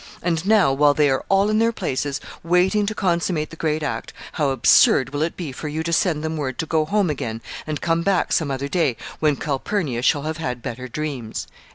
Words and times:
And 0.23 0.47
now, 0.47 0.73
while 0.73 0.95
they 0.95 1.11
are 1.11 1.23
all 1.29 1.51
in 1.51 1.59
their 1.59 1.71
places, 1.71 2.19
waiting 2.41 2.87
to 2.87 2.95
consummate 2.95 3.51
the 3.51 3.55
great 3.55 3.83
act, 3.83 4.13
how 4.31 4.49
absurd 4.49 5.09
will 5.09 5.21
it 5.21 5.37
be 5.37 5.51
for 5.51 5.67
you 5.67 5.83
to 5.83 5.93
send 5.93 6.23
them 6.23 6.37
word 6.37 6.57
to 6.57 6.65
go 6.65 6.85
home 6.85 7.11
again, 7.11 7.39
and 7.67 7.81
come 7.81 8.01
back 8.01 8.33
some 8.33 8.49
other 8.49 8.67
day, 8.67 8.97
when 9.19 9.35
Calpurnia 9.35 10.01
shall 10.01 10.23
have 10.23 10.37
had 10.37 10.63
better 10.63 10.87
dreams!" 10.87 11.45